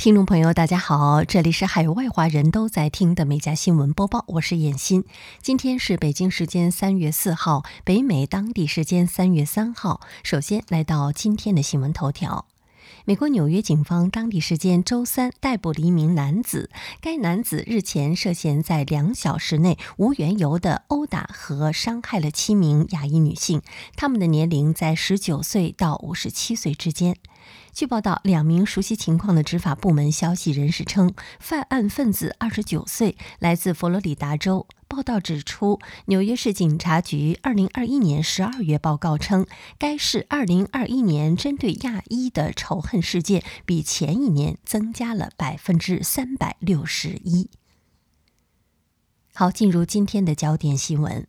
[0.00, 5.04] 听众朋友，大家好，这里是海外华人都在听的《美家新闻播报》，我是燕欣。
[5.42, 10.00] 今天是北京时间三月四号，北美当地时间三月三号。
[10.22, 12.46] 首先来到今天的新闻头条。
[13.04, 16.70] 美国纽约警方当地时间周三逮捕了一名男子。
[17.02, 23.60] 该男子日前涉嫌在两小时内无缘由的殴打和伤害了七名亚裔女性，
[23.96, 27.16] 他们的年龄在十九岁到五十七岁之间。
[27.72, 34.66] 据报道，两名熟悉情况的执法部门消息人士称，犯案分子二十九岁，来自佛罗里达州。
[34.88, 39.46] 报道指出，纽约市警察局二零二一年十二月报告称，
[39.78, 47.48] 该市二零二一年针对亚裔的仇恨事件比前一年增加了百分之三百六十一。
[49.32, 51.26] 好，进入今天的焦点新闻。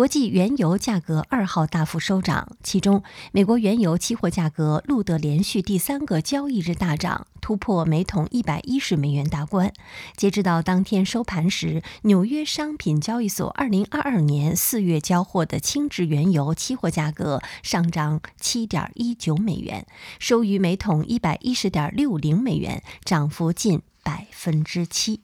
[0.00, 9.70] 国际原油价格二号大幅收涨，其中美国原油期货价格录得连续第三个交易日大涨，突破每桶一百一十美元大关。
[10.16, 19.86] 截止到当天收盘时，纽约商品交易所二零二二年四月交货的轻质原油期货价格上涨七点一九美元，
[20.18, 25.20] 收于每桶一百一十点六零美元，涨幅近百分之七。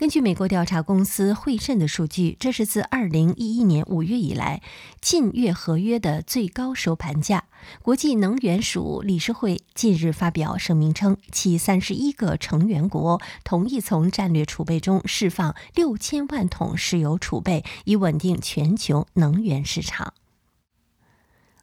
[0.00, 4.62] 根据美国调查公司惠慎的数据，这是自2011年5月以来
[4.98, 7.44] 近月合约的最高收盘价。
[7.82, 20.14] 国际能源署理事会近日发表声明称，其31个成员国同意从战略储备中释放6000万桶石油储备，以稳定全球能源市场。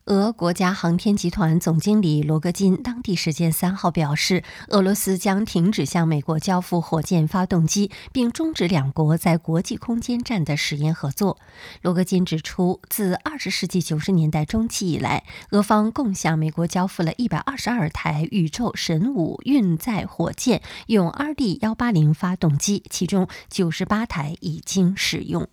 [0.08, 11.38] 俄国家航天集团总经理罗戈金当地时间三号表示，俄罗斯将停止向美国交付火箭发动机，并终止两国在国际空间站的实验合作。
[11.82, 25.50] 罗戈金指出，自二十世纪九十年代中期以来，俄方共向美国交付了一百二十二台宇宙神五运载火箭，用 RD 幺八零发动机，其中九十八台已经使用。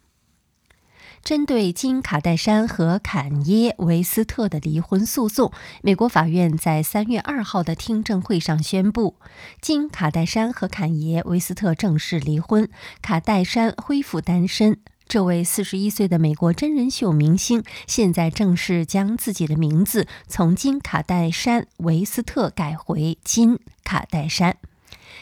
[1.25, 5.51] 针对金卡戴珊和坎耶维斯特的离婚诉讼，
[5.81, 9.15] 美国法院在三月二号的听证会上宣布，
[9.63, 12.69] 金卡戴珊和坎耶维斯特正式离婚，
[13.01, 14.77] 卡戴珊恢复单身。
[15.09, 24.59] 这位四十一岁的美国真人秀明星现在正式将自己的名字从金卡戴珊维斯特改回金卡戴珊。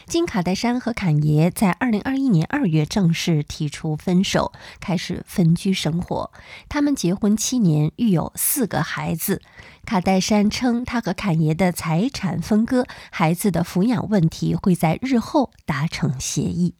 [0.07, 6.31] 金卡戴珊和坎爷在二零二一年二月正式提出分手，开始分居生活。
[6.69, 9.41] 他们结婚七年，育有四个孩子。
[9.85, 16.75] 卡戴珊称，她和坎爷的财产分割、孩子的抚养问题会在日后达成协议。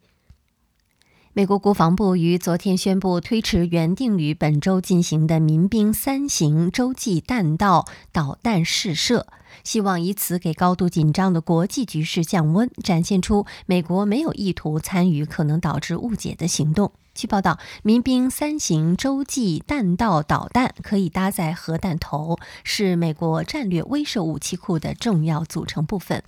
[1.35, 9.25] 美国国防部于昨天宣布推迟原定于本周进行的民兵三型洲际弹道导弹试射。
[9.63, 16.91] 希望以此给高度紧张的国际局势降温，展现出美国没有意图参与可能导致误解的行动。
[17.13, 26.23] 据报道，民兵三型洲际弹道导弹可以搭载核弹头，是美国战略威慑武器库的重要组成部分。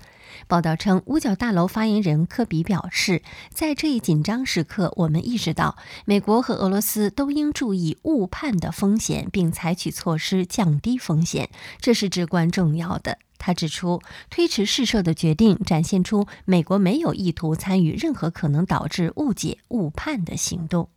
[0.47, 5.75] 报道称，五角大楼发言人科比表示，在这一紧张时刻，我们意识到
[6.05, 13.17] 美国和俄罗斯都应注意误判的风险，并采取措施降低风险，这是至关重要的。
[13.37, 20.89] 他指出，推迟试射的决定展现出美国没有意图参与任何可能导致误解、误判的行动。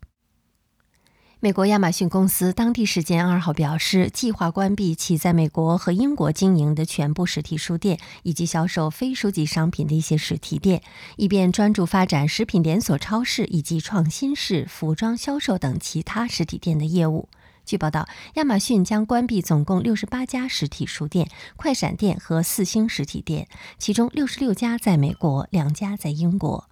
[1.41, 10.83] 美国亚马逊公司当地时间二号表示，计划关闭其在美国和英国经营的全部实体书店以及销售非书籍商品的一些实体店，
[11.17, 17.29] 以便专注发展食品连锁超市以及创新式服装销售等其他实体店的业务。
[17.69, 23.47] 据报道，亚马逊将关闭总共六十八家实体书店、快闪店和四星实体店，
[23.77, 26.71] 其中六十六家在美国，两家在英国。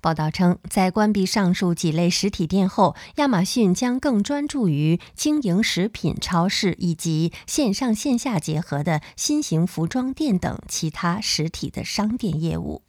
[0.00, 12.82] 报道称，在关闭上述几类实体店后，亚马逊将更专注于经营食品超市以及线上线下结合的新型服装店等其他实体的商店业务。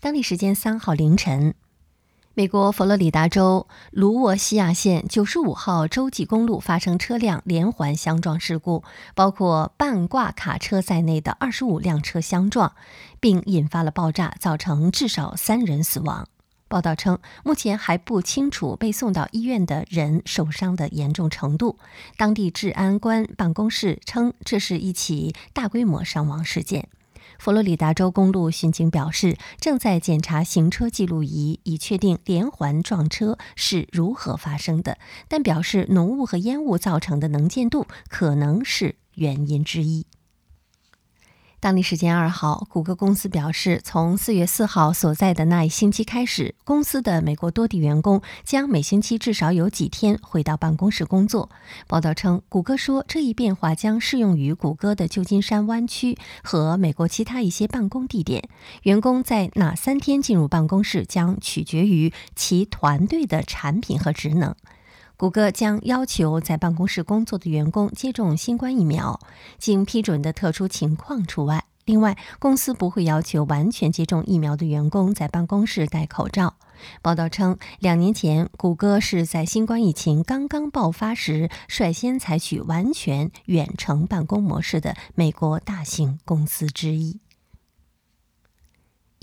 [0.00, 1.54] 当地时间三号凌晨。
[2.36, 8.82] 美国佛罗里达州卢沃西亚县九十五号洲际公路发生车辆连环相撞事故，
[9.14, 12.74] 包括半挂卡车在内的二十五辆车相撞，
[13.20, 16.26] 并引发了爆炸，造成至少三人死亡。
[16.66, 21.78] 报道称，目前还不清楚被送到医院的人受伤的严重程度。
[22.16, 26.88] 当地治安官办公室称，这是一起大规模伤亡事件。
[27.38, 34.98] 佛罗里达州公路巡警表示，正在检查行车记录仪，以确定连环撞车是如何发生的，
[35.28, 40.06] 但表示浓雾和烟雾造成的能见度可能是原因之一。
[41.64, 51.48] 当地时间二号，谷歌公司表示，从四月四号所在的那一星期开始，公司的美国多地员工将每星期至少有几天回到办公室工作。
[51.86, 58.46] 报道称，谷歌说这一变化将适用于谷歌的旧金山湾区和美国其他一些办公地点。
[58.82, 64.54] 员工在哪三天进入办公室将取决于其团队的产品和职能。
[65.16, 69.20] 谷歌将要求在办公室工作的员工接种新冠疫苗，
[69.58, 71.64] 经批准的特殊情况除外。
[71.84, 76.54] 另外，公司不会要求完全接种疫苗的员工在办公室戴口罩。
[77.00, 87.20] 报道称，两年前，谷歌是在新冠疫情刚刚爆发时率先采取完全远程办公模式的美国大型公司之一。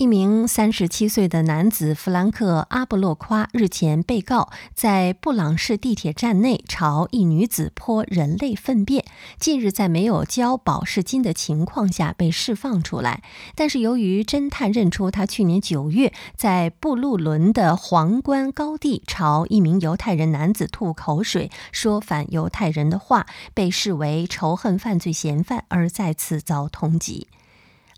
[0.02, 9.04] 一名三十七岁的男子弗兰克·阿布洛夸日前被告在布朗市地铁站内朝一女子泼人类粪便，
[9.38, 13.22] 近日在没有交保释金的情况下被释放出来。
[13.54, 27.26] 但是由于侦探认出他去年九月在布鲁伦的皇冠高地朝一名犹太人男子吐口水，说反犹太人的话，被视为仇恨犯罪嫌犯，而再次遭通缉。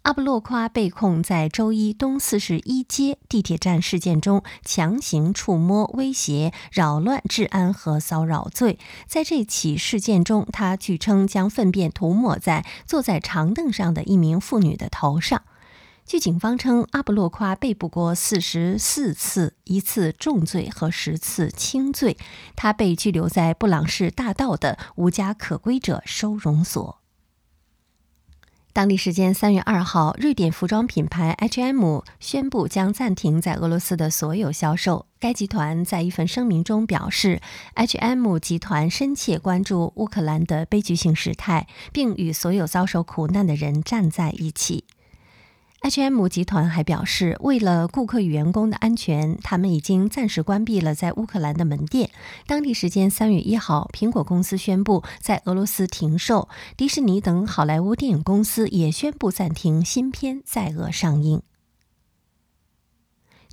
[0.05, 8.79] 阿布洛夸被控在周一东四十一街地铁站事件中强行触摸、威胁、扰乱治安和骚扰罪。
[9.07, 15.41] 在这起事件中，他据称将粪便涂抹在坐在长凳上的一名妇女的头上。
[16.05, 22.19] 据警方称，阿布洛夸被捕过四十四次，一次重罪和十次轻罪。
[22.55, 27.01] 他被拘留在布朗市大道的无家可归者收容所。
[28.75, 35.07] 当地时间三月二号，瑞典服装品牌 H&M 宣布将暂停在俄罗斯的所有销售。
[35.21, 37.41] 该集团在一份声明中表示
[37.75, 44.83] ，H&M 集团深切关注乌克兰的悲剧性事态，并与所有遭受苦难的人站在一起。
[45.85, 52.09] H&M 集团还表示，为了顾客与员工的安全，他们已经暂时关闭了在乌克兰的门店。
[52.47, 56.49] 当地时间三月一号，苹果公司宣布在俄罗斯停售，
[56.79, 61.43] 迪士尼等好莱坞电影公司也宣布暂停新片在俄上映。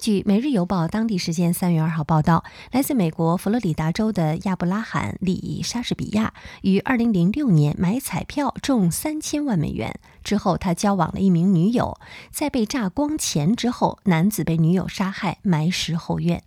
[0.01, 6.33] 据《每日邮报》当地时间三月二号报道，来自美国佛罗里达州的亚布拉罕·里莎士比亚
[6.63, 11.99] 于二零零六年买彩票中三千万美元之后，他交往了一名女友。
[12.31, 16.41] 在被榨光钱之后，男子被女友杀害，埋尸后院。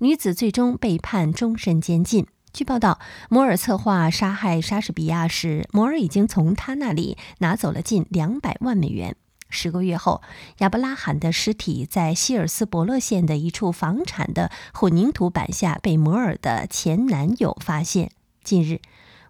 [0.00, 2.26] 女子最终被判终身监禁。
[2.52, 2.98] 据报道，
[3.30, 9.16] 摩尔策划杀害莎士比亚时，摩尔已经从他那里拿走了近两百万美元。
[9.48, 10.22] 十个月后，
[10.58, 18.10] 亚伯拉罕的尸体在希尔斯伯勒县的一处房产的混凝土板下被摩尔的前男友发现。
[18.44, 18.80] 近日，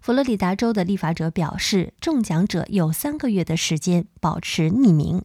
[0.01, 5.23] 佛罗里达州的立法者表示，中奖者有三个月的时间保持匿名，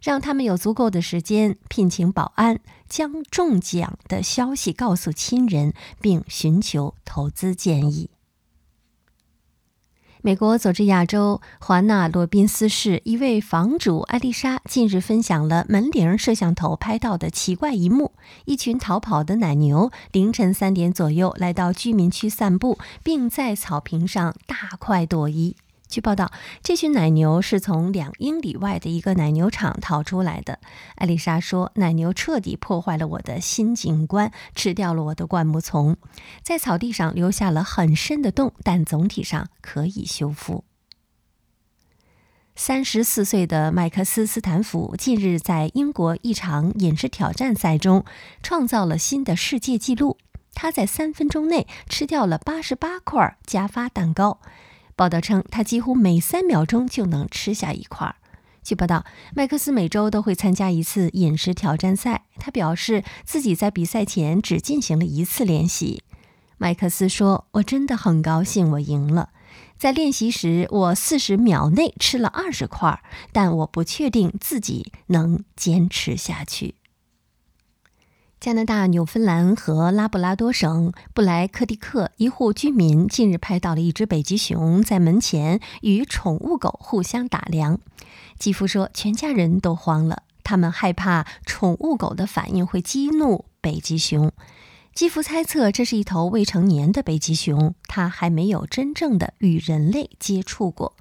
[0.00, 8.10] 让他们有足够的时间聘请保安，将中奖的消息告诉亲人，并寻求投资建议。
[10.24, 18.12] 美国佐治亚州华纳罗宾斯市一位房主艾丽莎近日分享了门铃摄像头拍到的奇怪一幕：
[18.44, 25.56] 一群逃跑的奶牛凌晨三点左右来到居民区散步，并在草坪上大快朵颐。
[25.92, 30.58] 据报道，这群奶牛是从两英里外的一个奶牛场逃出来的。
[30.94, 35.98] 艾丽莎说：“奶牛彻底破坏了我的新景观，吃掉了我的灌木丛，
[36.42, 40.64] 在草地上留下了很深的洞，但总体上可以修复。”
[42.56, 48.06] 三十四岁的麦克斯·斯坦福近日在英国一场饮食挑战赛中
[48.42, 50.16] 创造了新的世界纪录，
[50.54, 54.40] 他在三分钟内吃掉了八十八块加发蛋糕。
[55.02, 58.14] 报道称，他几乎每三秒钟就能吃下一块。
[58.62, 59.04] 据报道，
[59.34, 62.22] 麦克斯每周都会参加一次饮食挑战赛。
[62.36, 66.04] 他表示自己在比赛前只进行了一次练习。
[66.56, 69.30] 麦克斯说：“我真的很高兴我赢了。
[69.76, 76.76] 在练习时，我四十秒内吃了二十块，但我不确定自己能坚持下去。”
[78.42, 87.78] 加拿大纽芬兰和拉布拉多省布莱克蒂克一户居民近日拍到了一只北极熊在门前与宠物狗互相打量。
[88.40, 94.32] 继父说，全家人都慌了，他们害怕宠物狗的反应会激怒北极熊。
[94.92, 100.96] 继父猜测这是一头未成年的北极熊，它还没有真正的与人类接触过。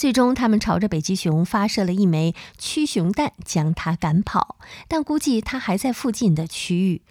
[0.00, 4.56] 最终，他们朝着北极熊发射了一枚驱熊弹，将它赶跑。
[4.88, 7.02] 但估计它还在附近的区域。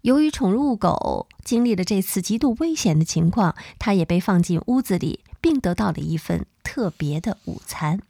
[0.00, 8.00] 由于宠物狗经历了这次极度危险的情况，它也被放进屋子里，并得到了一份特别的午餐。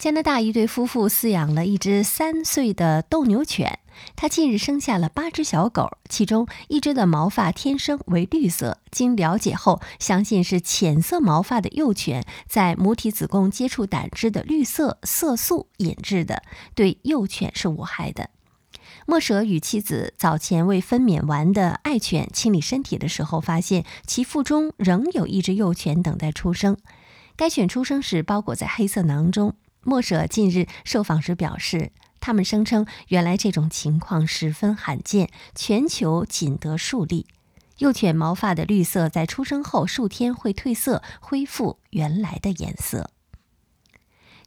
[0.00, 3.80] 加拿大一对夫妇饲养了一只三岁的斗牛犬，
[4.16, 8.78] 它近日生下了八只小狗，其中一只的毛发天生为绿色。
[8.90, 18.30] 经了解后，相信是浅色毛发的幼犬在母体子宫接触胆汁的绿色色素引致的，对幼犬是无害的。
[19.04, 26.78] 莫舍与妻子早前为分娩完的爱犬清理身体的时候，发现其腹中仍有一只幼犬等待出生。
[27.36, 29.54] 该犬出生时包裹在黑色囊中。
[29.82, 37.26] 莫舍近日受访时表示，他们声称原来这种情况十分罕见，全球仅得数例。
[37.78, 43.10] 幼犬毛发的绿色在出生后数天会褪色，恢复原来的颜色。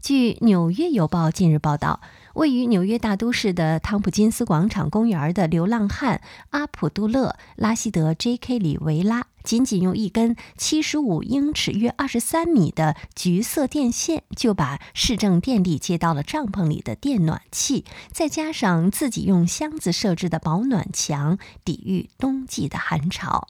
[0.01, 2.01] 据《纽约邮报》近日报道。
[2.33, 8.57] 位于纽约大都市的汤普金斯广场公园的流浪汉阿普杜勒·拉希德 ·J.K.
[8.57, 23.47] 里维拉，仅仅用一根七十五英尺（约二十三米）的橘色电线，就把市政电力接到了帐篷里的电暖器，再加上自己用箱子设置的保暖墙，抵御冬季的寒潮。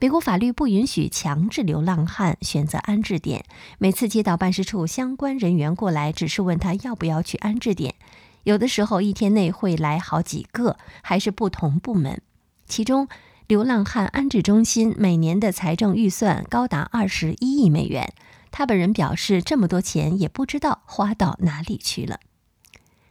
[0.00, 3.44] 美国法律不允许强制流浪汉选择安置点。
[3.78, 7.94] 每次接到办事处相关人员过来，只是问他要不要去安置点。
[8.44, 12.22] 有的时候一天内会来好几个，还是不同部门。
[12.66, 13.08] 其中，
[13.46, 18.14] 流浪汉安置中心每年的财政预算高达二十一亿美元。
[18.50, 22.20] 他本人表示，这么多钱也不知道花到哪里去了。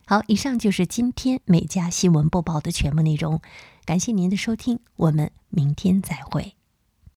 [0.06, 3.41] 好，以上就是今天美家新闻播报的全部内容。
[3.86, 6.57] 感谢您的收听，我们明天再会。